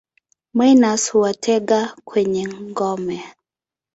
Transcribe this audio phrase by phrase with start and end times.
[0.53, 3.23] Minus huwatega kwenye ngome.